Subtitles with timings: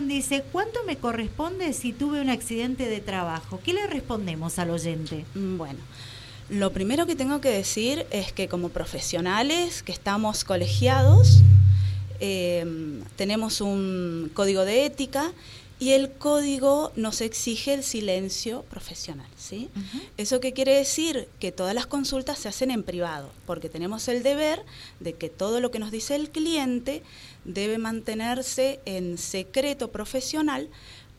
[0.00, 3.60] dice, ¿cuánto me corresponde si tuve un accidente de trabajo?
[3.62, 5.26] ¿Qué le respondemos al oyente?
[5.34, 5.78] Mm, bueno,
[6.48, 11.42] lo primero que tengo que decir es que como profesionales que estamos colegiados,
[12.20, 12.64] eh,
[13.16, 15.30] tenemos un código de ética
[15.82, 19.68] y el código nos exige el silencio profesional, ¿sí?
[20.16, 21.26] ¿Eso qué quiere decir?
[21.40, 24.64] Que todas las consultas se hacen en privado, porque tenemos el deber
[25.00, 27.02] de que todo lo que nos dice el cliente
[27.44, 30.70] debe mantenerse en secreto profesional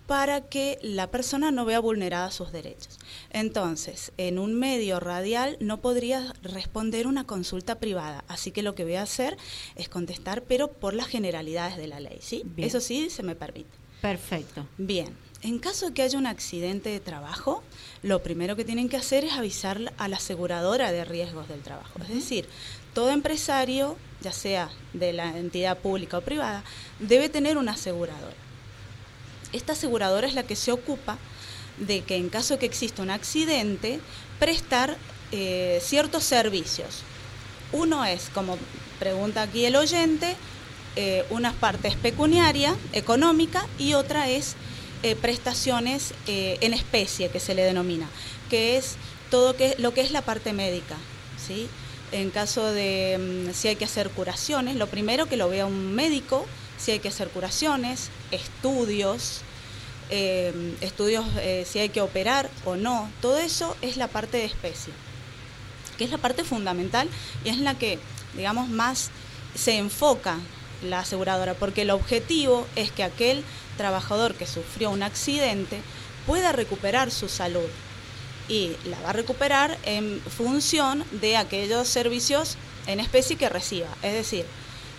[0.07, 2.99] para que la persona no vea vulneradas sus derechos.
[3.31, 8.85] Entonces, en un medio radial no podría responder una consulta privada, así que lo que
[8.85, 9.35] voy a hacer
[9.75, 12.45] es contestar, pero por las generalidades de la ley, ¿sí?
[12.55, 13.82] Eso sí se me permite.
[14.03, 14.67] Perfecto.
[14.77, 17.63] Bien, en caso de que haya un accidente de trabajo,
[18.01, 21.99] lo primero que tienen que hacer es avisar a la aseguradora de riesgos del trabajo.
[22.01, 22.45] Es decir,
[22.93, 26.65] todo empresario, ya sea de la entidad pública o privada,
[26.99, 28.35] debe tener una aseguradora.
[29.53, 31.17] Esta aseguradora es la que se ocupa
[31.77, 34.01] de que en caso de que exista un accidente,
[34.37, 34.97] prestar
[35.31, 37.03] eh, ciertos servicios.
[37.71, 38.57] Uno es, como
[38.99, 40.35] pregunta aquí el oyente,
[40.95, 44.55] eh, una parte es pecuniaria, económica, y otra es
[45.01, 48.07] eh, prestaciones eh, en especie, que se le denomina,
[48.49, 48.95] que es
[49.31, 50.95] todo lo que es la parte médica.
[51.43, 51.67] ¿sí?
[52.11, 55.95] En caso de mm, si hay que hacer curaciones, lo primero que lo vea un
[55.95, 56.45] médico,
[56.77, 59.41] si hay que hacer curaciones, estudios,
[60.81, 61.25] estudios
[61.65, 64.93] si hay que operar o no, todo eso es la parte de especie,
[65.97, 67.09] que es la parte fundamental
[67.43, 67.97] y es la que,
[68.35, 69.09] digamos, más
[69.55, 70.37] se enfoca
[70.81, 73.43] la aseguradora, porque el objetivo es que aquel
[73.77, 75.81] trabajador que sufrió un accidente
[76.25, 77.67] pueda recuperar su salud
[78.47, 82.57] y la va a recuperar en función de aquellos servicios
[82.87, 83.87] en especie que reciba.
[84.01, 84.45] Es decir,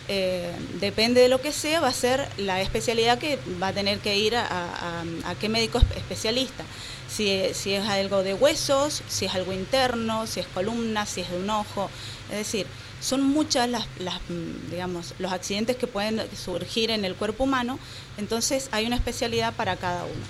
[0.08, 4.00] eh, depende de lo que sea, va a ser la especialidad que va a tener
[4.00, 6.64] que ir a, a, qué médico especialista.
[7.08, 11.30] Si, si, es algo de huesos, si es algo interno, si es columna, si es
[11.30, 11.88] de un ojo.
[12.30, 12.66] Es decir,
[13.00, 13.86] son muchas las,
[14.28, 17.78] mm, digamos, los accidentes que pueden surgir en el cuerpo humano,
[18.16, 20.24] entonces hay una especialidad para cada uno.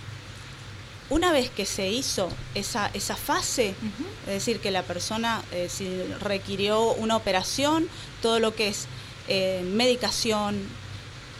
[1.11, 3.75] Una vez que se hizo esa, esa fase,
[4.27, 7.89] es decir, que la persona eh, si requirió una operación,
[8.23, 8.87] todo lo que es
[9.29, 10.63] eh, medicación,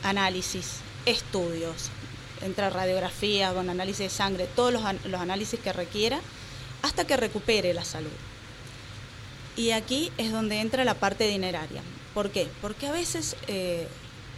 [0.03, 1.91] análisis, estudios,
[2.43, 6.21] entre radiografía, análisis de sangre, todos los, los análisis que requiera,
[6.83, 8.11] hasta que recupere la salud.
[9.57, 11.83] Y aquí es donde entra la parte dineraria.
[12.13, 12.49] ¿Por qué?
[12.61, 13.89] Porque a veces eh,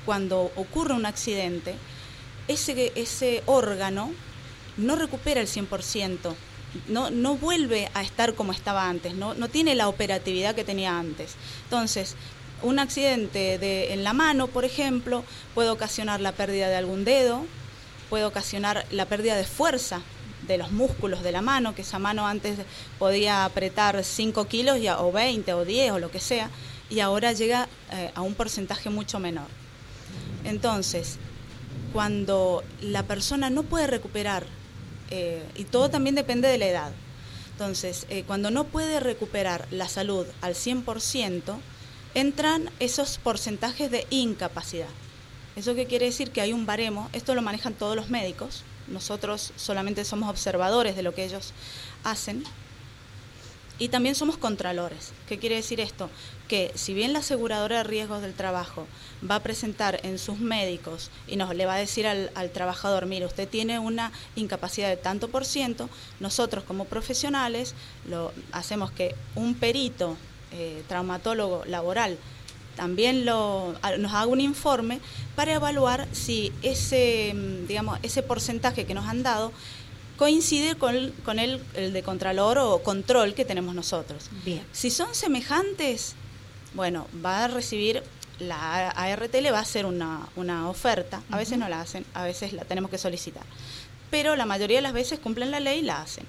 [0.04, 1.74] cuando ocurre un accidente,
[2.48, 4.12] ese, ese órgano
[4.76, 6.34] no recupera el 100%,
[6.88, 10.98] no, no vuelve a estar como estaba antes, no, no tiene la operatividad que tenía
[10.98, 11.34] antes.
[11.64, 12.14] Entonces,
[12.62, 15.24] un accidente de, en la mano, por ejemplo,
[15.54, 17.44] puede ocasionar la pérdida de algún dedo,
[18.08, 20.02] puede ocasionar la pérdida de fuerza
[20.46, 22.58] de los músculos de la mano, que esa mano antes
[22.98, 26.50] podía apretar 5 kilos ya, o 20 o 10 o lo que sea,
[26.88, 29.48] y ahora llega eh, a un porcentaje mucho menor.
[30.44, 31.18] Entonces,
[31.92, 34.46] cuando la persona no puede recuperar,
[35.10, 36.92] eh, y todo también depende de la edad,
[37.56, 41.58] entonces, eh, cuando no puede recuperar la salud al 100%,
[42.16, 44.88] entran esos porcentajes de incapacidad.
[45.54, 46.30] ¿Eso qué quiere decir?
[46.30, 51.02] Que hay un baremo, esto lo manejan todos los médicos, nosotros solamente somos observadores de
[51.02, 51.52] lo que ellos
[52.04, 52.42] hacen.
[53.78, 55.12] Y también somos contralores.
[55.28, 56.08] ¿Qué quiere decir esto?
[56.48, 58.86] Que si bien la aseguradora de riesgos del trabajo
[59.30, 63.26] va a presentar en sus médicos y nos le va a decir al, trabajador, mire,
[63.26, 65.90] usted tiene una incapacidad de tanto por ciento,
[66.20, 67.74] nosotros como profesionales
[68.08, 70.16] lo hacemos que un perito
[70.52, 72.18] eh, traumatólogo laboral
[72.76, 75.00] también lo, nos haga un informe
[75.34, 79.52] para evaluar si ese, mm, digamos, ese porcentaje que nos han dado
[80.16, 84.30] coincide con, con el, el, de contralor o control que tenemos nosotros.
[84.44, 84.62] Bien.
[84.72, 86.14] Si son semejantes,
[86.74, 88.02] bueno, va a recibir,
[88.38, 92.24] la ART le va a hacer una, una oferta, a veces no la hacen, a
[92.24, 93.44] veces la tenemos que solicitar,
[94.10, 96.26] pero la mayoría de las veces cumplen la ley y la hacen.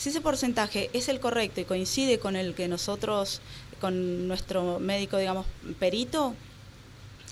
[0.00, 3.42] Si ese porcentaje es el correcto y coincide con el que nosotros
[3.82, 5.44] con nuestro médico, digamos,
[5.78, 6.34] perito,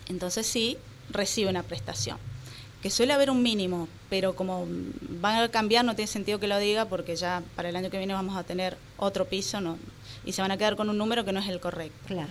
[0.06, 0.76] entonces sí
[1.09, 2.19] recibe una prestación.
[2.82, 4.67] Que suele haber un mínimo, pero como
[5.19, 7.97] van a cambiar, no tiene sentido que lo diga, porque ya para el año que
[7.97, 9.79] viene vamos a tener otro piso ¿no?
[10.26, 11.97] y se van a quedar con un número que no es el correcto.
[12.06, 12.29] Claro.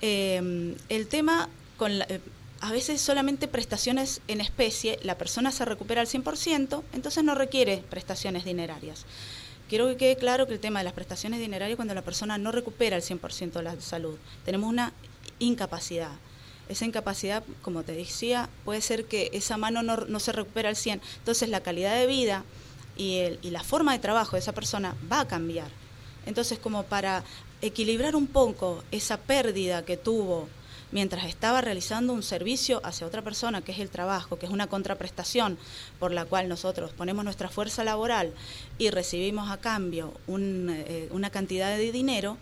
[0.00, 2.20] Eh, el tema con eh,
[2.64, 7.84] a veces solamente prestaciones en especie, la persona se recupera al 100%, entonces no requiere
[7.90, 9.04] prestaciones dinerarias.
[9.68, 12.52] Quiero que quede claro que el tema de las prestaciones dinerarias cuando la persona no
[12.52, 14.16] recupera el 100% de la salud.
[14.46, 14.94] Tenemos una
[15.40, 16.12] incapacidad.
[16.70, 21.02] esa incapacidad, como te decía, puede ser que esa mano no, se recupera al 100.
[21.18, 22.44] Entonces la calidad de vida
[22.96, 25.68] y, la forma de trabajo de esa persona va a cambiar.
[26.24, 27.24] Entonces como para
[27.60, 30.48] equilibrar un poco esa pérdida que tuvo
[30.94, 34.68] mientras estaba realizando un servicio hacia otra persona, que es el trabajo, que es una
[34.68, 35.58] contraprestación
[35.98, 38.32] por la cual nosotros ponemos nuestra fuerza laboral
[38.78, 42.38] y recibimos a cambio eh, una cantidad de dinero,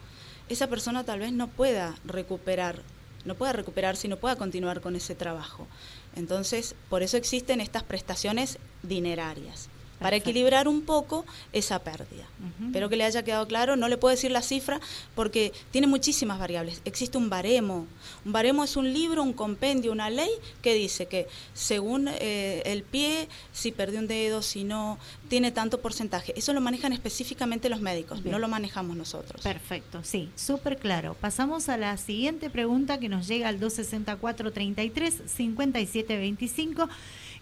[0.50, 2.82] esa persona tal vez no pueda recuperar,
[3.24, 5.66] no pueda recuperarse y no pueda continuar con ese trabajo.
[6.14, 9.70] Entonces, por eso existen estas prestaciones dinerarias
[10.02, 12.24] para equilibrar un poco esa pérdida.
[12.66, 14.80] Espero que le haya quedado claro, no le puedo decir la cifra
[15.14, 16.82] porque tiene muchísimas variables.
[16.84, 17.86] Existe un baremo.
[18.24, 22.82] Un baremo es un libro, un compendio, una ley que dice que según eh, el
[22.82, 26.32] pie, si perdió un dedo, si no, tiene tanto porcentaje.
[26.36, 29.42] Eso lo manejan específicamente los médicos, no lo manejamos nosotros.
[29.42, 31.16] Perfecto, sí, súper claro.
[31.20, 36.88] Pasamos a la siguiente pregunta que nos llega al 264 33 57 25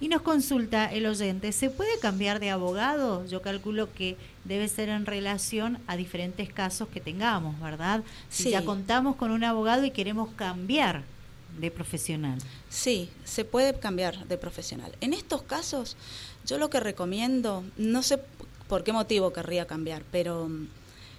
[0.01, 3.27] y nos consulta el oyente, ¿se puede cambiar de abogado?
[3.27, 8.03] Yo calculo que debe ser en relación a diferentes casos que tengamos, ¿verdad?
[8.31, 11.03] Si ya contamos con un abogado y queremos cambiar
[11.59, 12.39] de profesional.
[12.71, 14.93] Sí, se puede cambiar de profesional.
[15.01, 15.97] En estos casos,
[16.47, 18.19] yo lo que recomiendo, no sé
[18.69, 20.69] por qué motivo querría cambiar, pero mm,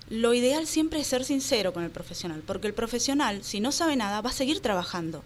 [0.09, 3.95] lo ideal siempre es ser sincero con el profesional, porque el profesional, si no sabe
[3.95, 5.23] nada, va a seguir trabajando.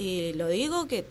[0.00, 1.04] Y lo digo que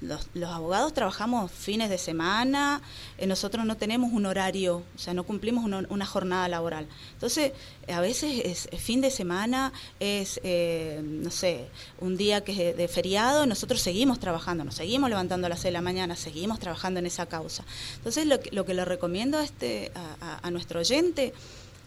[0.00, 2.80] los, abogados trabajamos fines de semana,
[3.18, 6.86] eh, nosotros no tenemos un horario, o sea, no cumplimos una, jornada laboral.
[7.14, 7.50] Entonces,
[7.92, 11.66] a veces es, fin de semana, es, eh, no sé,
[11.98, 15.64] un día que es de, feriado, nosotros seguimos trabajando, nos seguimos levantando a las 6
[15.64, 17.64] de la mañana, seguimos trabajando en esa causa.
[17.96, 19.90] Entonces, lo, lo que le recomiendo a, este,
[20.20, 21.32] a, nuestro oyente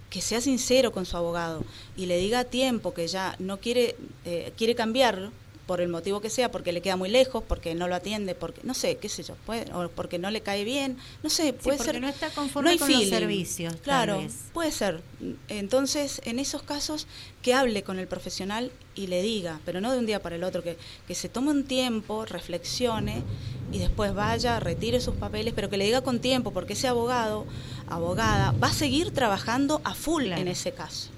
[0.10, 1.64] que sea sincero con su abogado
[1.96, 3.96] y le diga a tiempo que ya no quiere,
[4.26, 5.32] eh, quiere cambiarlo,
[5.70, 8.60] por el motivo que sea, porque le queda muy lejos, porque no lo atiende, porque
[8.64, 11.78] no sé, qué sé yo, puede, o porque no le cae bien, no sé, puede
[11.78, 12.02] sí, ser.
[12.02, 13.76] no está conforme con los servicios.
[13.84, 14.20] Claro,
[14.52, 15.04] puede ser.
[15.48, 17.06] Entonces, en esos casos,
[17.44, 20.44] que hable con el profesional y le diga, pero no de un día para el
[20.44, 20.76] otro, que,
[21.08, 23.22] que se tome un tiempo, reflexione
[23.72, 27.46] y después vaya, retire sus papeles, pero que le diga con tiempo, porque ese abogado,
[27.88, 31.12] abogada, va a seguir trabajando a full en ese caso.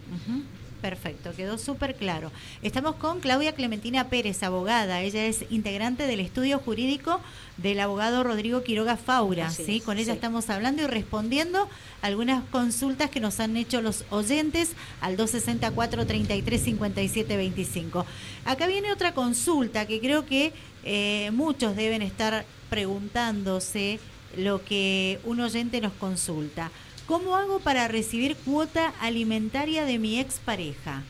[0.82, 2.32] Perfecto, quedó súper claro.
[2.64, 5.02] Estamos con Claudia Clementina Pérez, abogada.
[5.02, 7.22] Ella es integrante del estudio jurídico
[7.58, 9.52] del abogado Rodrigo Quiroga Faura.
[9.52, 9.80] ¿sí?
[9.80, 11.70] Con ella estamos hablando y respondiendo
[12.02, 18.06] algunas consultas que nos han hecho los oyentes al 264 33 57 25.
[18.46, 20.52] Acá viene otra consulta que creo que
[20.84, 24.00] eh, muchos deben estar preguntándose
[24.36, 26.72] lo que un oyente nos consulta.
[27.08, 31.04] ¿Cómo hago para recibir cuota alimentaria de mi expareja?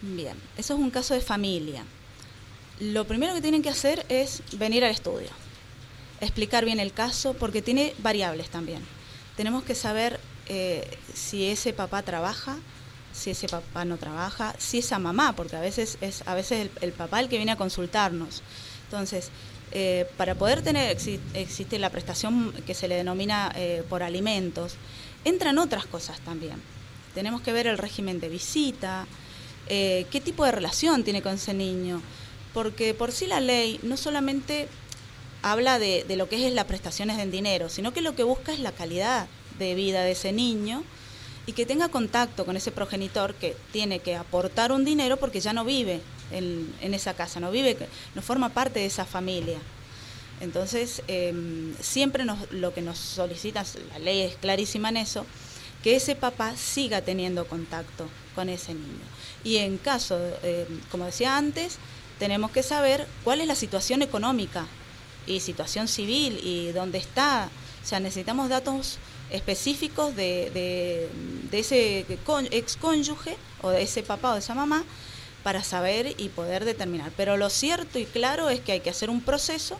[0.00, 1.84] Bien, eso es un caso de familia.
[2.80, 5.30] Lo primero que tienen que hacer es venir al estudio,
[6.20, 8.82] explicar bien el caso, porque tiene variables también.
[9.36, 12.56] Tenemos que saber eh, si ese papá trabaja,
[13.12, 16.92] si ese papá no trabaja, si esa mamá, porque a veces es a veces el,
[16.92, 18.42] papá el que viene a consultarnos.
[18.84, 19.30] Entonces,
[19.72, 20.96] eh, para poder tener,
[21.34, 24.76] existe la prestación que se le denomina eh, por alimentos,
[25.24, 26.60] entran otras cosas también.
[27.14, 29.06] Tenemos que ver el régimen de visita,
[29.68, 32.00] eh, qué tipo de relación tiene con ese niño,
[32.54, 34.68] porque por sí la ley no solamente
[35.42, 38.60] habla de, lo que es las prestaciones en dinero, sino que lo que busca es
[38.60, 39.28] la calidad
[39.58, 40.82] de vida de ese niño
[41.46, 45.52] y que tenga contacto con ese progenitor que tiene que aportar un dinero porque ya
[45.52, 46.00] no vive
[46.30, 47.76] en, en esa casa, no vive,
[48.14, 49.58] no forma parte de esa familia.
[50.40, 55.26] Entonces, em, siempre lo que nos solicita, la ley es clarísima en eso,
[55.82, 59.06] que ese papá siga teniendo contacto con ese niño.
[59.44, 61.78] Y en caso, em, como decía antes,
[62.18, 64.66] tenemos que saber cuál es la situación económica
[65.26, 67.50] y situación civil y dónde está.
[67.82, 68.98] O sea, necesitamos datos
[69.30, 71.08] específicos de, de,
[71.50, 72.06] de ese
[72.50, 74.84] excónyuge o de ese papá o de esa mamá
[75.42, 77.12] para saber y poder determinar.
[77.16, 79.78] Pero lo cierto y claro es que hay que hacer un proceso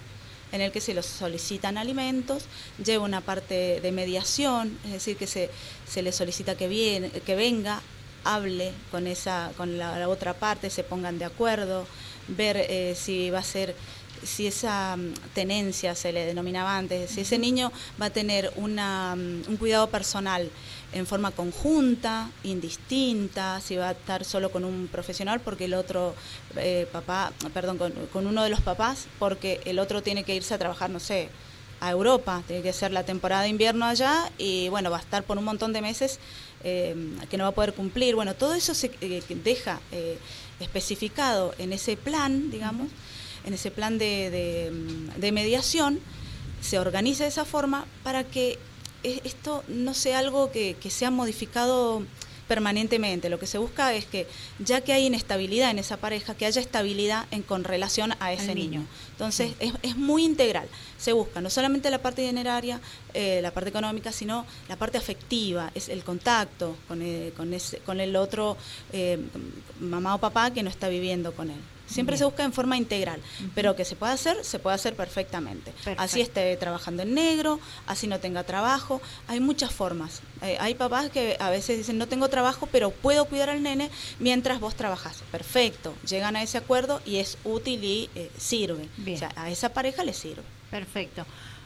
[0.53, 2.45] en el que se los solicitan alimentos,
[2.85, 5.51] lleva una parte de mediación, es decir, que se,
[5.87, 7.83] se le solicita que, viene, que venga,
[8.25, 11.87] hable con, esa, con la, otra parte, se pongan de acuerdo,
[12.29, 13.75] ver eh, si va a ser
[14.25, 19.15] si esa mm, tenencia se le denominaba antes, si ese niño va a tener una,
[19.17, 20.51] mm, un cuidado personal
[20.93, 26.15] en forma conjunta, indistinta, si va a estar solo con un profesional porque el otro
[26.57, 27.79] eh, papá, perdón,
[28.13, 31.29] con, uno de los papás porque el otro tiene que irse a trabajar, no sé,
[31.81, 35.23] a Europa, tiene que ser la temporada de invierno allá y bueno, va a estar
[35.23, 36.19] por un montón de meses
[36.65, 36.97] eh,
[37.31, 38.15] que no va a poder cumplir.
[38.15, 39.81] Bueno, todo eso se eh, deja
[40.59, 42.89] especificado en ese plan, digamos
[43.45, 44.71] en ese plan de,
[45.17, 46.01] de mediación,
[46.61, 48.59] se organiza de esa forma para que
[49.03, 52.03] esto no sea algo que, que sea modificado
[52.49, 53.29] permanentemente.
[53.29, 54.27] Lo que se busca es que,
[54.59, 58.55] ya que hay inestabilidad en esa pareja, que haya estabilidad en, con relación a ese
[58.55, 58.85] niño.
[59.13, 60.67] Entonces, es, es, muy integral.
[60.97, 62.81] Se busca no solamente la parte dineraria,
[63.15, 67.79] eh, la parte económica, sino la parte afectiva, es el contacto con el, con ese,
[67.79, 68.57] con el otro
[68.93, 69.19] eh,
[69.79, 71.61] mamá o papá que no está viviendo con él.
[71.89, 73.21] Siempre se busca en forma integral,
[73.55, 75.73] pero que se pueda hacer, se puede hacer perfectamente.
[75.97, 79.01] Así esté trabajando en negro, así no tenga trabajo.
[79.27, 80.21] Hay muchas formas.
[80.43, 83.91] Eh, hay papás que a veces dicen, no tengo trabajo, pero puedo cuidar al nene
[84.19, 85.23] mientras vos trabajas.
[85.33, 85.95] Perfecto.
[86.07, 88.89] Llegan a ese acuerdo y es útil y eh, sirve.
[89.01, 90.43] O sea, a esa pareja le sirve.
[90.71, 91.25] Perfecto.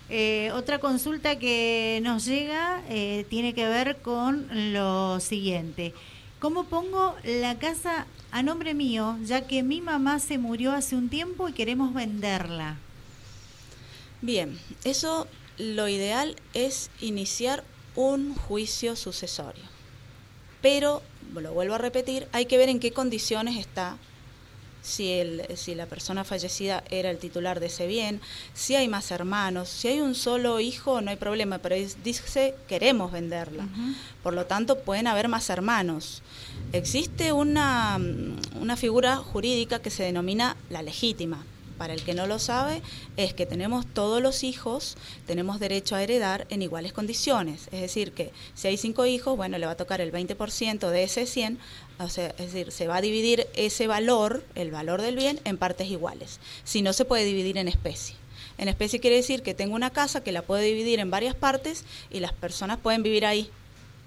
[0.09, 2.83] Eh, otra consulta que nos llega
[3.29, 5.95] tiene que ver con lo siguiente.
[6.43, 11.09] ¿Cómo pongo la casa a nombre mío, ya que mi mamá se murió hace un
[11.09, 12.79] tiempo y queremos venderla?
[14.23, 17.63] Bien, eso lo ideal es iniciar
[17.95, 19.63] un juicio sucesorio.
[20.61, 21.01] Pero,
[21.33, 23.97] lo vuelvo a repetir, hay que ver en qué condiciones está
[24.83, 28.21] si, el, si la persona fallecida era el titular de ese bien,
[28.53, 33.13] si hay más hermanos, si hay un solo hijo no hay problema, pero dice queremos
[33.13, 33.67] venderla.
[34.23, 36.23] Por lo tanto, pueden haber más hermanos.
[36.73, 37.99] Existe una,
[38.61, 42.83] una figura jurídica que se denomina la legítima para el que no lo sabe,
[43.17, 47.69] es que tenemos todos los hijos, tenemos derecho a heredar en iguales condiciones.
[47.73, 51.03] Es decir, que si hay cinco hijos, bueno, le va a tocar el 20% de
[51.03, 51.59] ese 100,
[51.99, 55.59] o sea, es decir, se va a dividir ese valor, el valor del bien, en
[55.59, 56.41] partes iguales.
[56.65, 58.17] Si no, se puede dividir en especie.
[58.59, 61.85] En especie quiere decir que tengo una casa que la puedo dividir en varias partes
[62.11, 63.51] y las personas pueden vivir ahí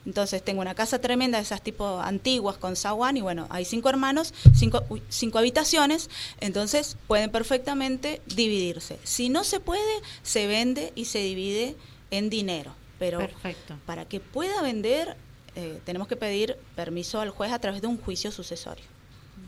[0.06, 3.90] entonces tengo una casa tremenda de esas tipo antiguas con zaguán y bueno, hay cinco
[3.90, 6.10] hermanos, cinco, cinco habitaciones,
[6.40, 9.00] entonces pueden perfectamente dividirse.
[9.04, 11.76] Si no se puede, se vende y se divide
[12.12, 12.74] en dinero.
[13.00, 13.20] Pero
[13.86, 15.18] para que pueda vender,
[15.56, 18.86] eh, tenemos que pedir permiso al juez a través de un juicio sucesorio.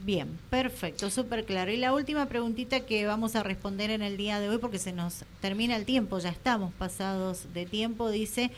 [0.04, 1.72] Bien, perfecto, súper claro.
[1.72, 4.94] Y la última preguntita que vamos a responder en el día de hoy, porque se
[4.94, 8.52] nos termina el tiempo, ya estamos pasados de tiempo, dice,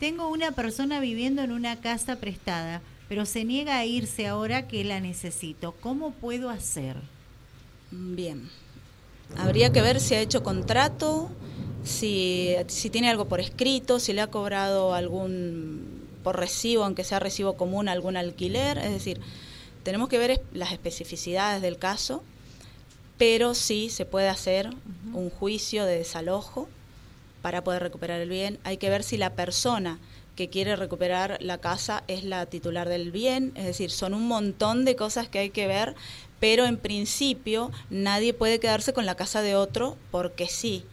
[0.00, 4.82] tengo una persona viviendo en una casa prestada, pero se niega a irse ahora que
[4.82, 5.72] la necesito.
[5.72, 6.96] ¿Cómo puedo hacer?
[7.90, 8.48] Bien.
[9.36, 11.30] Habría que ver si ha hecho contrato,
[11.84, 17.18] si, si tiene algo por escrito, si le ha cobrado algún por recibo, aunque sea
[17.18, 18.78] recibo común, algún alquiler.
[18.78, 19.20] Es decir,
[19.82, 22.22] tenemos que ver las especificidades del caso,
[23.18, 24.70] pero sí se puede hacer
[25.12, 26.68] un juicio de desalojo
[27.42, 28.58] para poder recuperar el bien.
[28.64, 29.98] Hay que ver si la persona
[30.36, 34.84] que quiere recuperar la casa es la titular del bien, es decir, son un montón
[34.84, 35.94] de cosas que hay que ver,
[36.38, 40.84] pero en principio nadie puede quedarse con la casa de otro porque sí,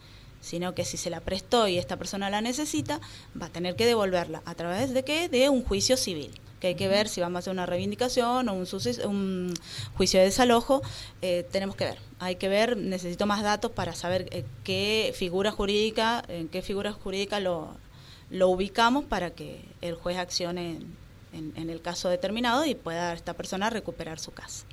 [0.41, 2.99] sino que si se la prestó y esta persona la necesita,
[3.39, 4.41] va a tener que devolverla.
[4.45, 5.29] ¿A través de qué?
[5.29, 8.53] De un juicio civil que hay que ver si vamos a hacer una reivindicación o
[8.53, 8.67] un,
[9.05, 9.53] un
[9.95, 10.81] juicio de desalojo,
[11.21, 11.99] eh, tenemos que ver.
[12.19, 16.91] Hay que ver, necesito más datos para saber eh, qué figura jurídica, en qué figura
[16.91, 17.75] jurídica lo,
[18.29, 20.79] lo ubicamos para que el juez accione
[21.33, 24.65] en, en el caso determinado y pueda esta persona recuperar su casa.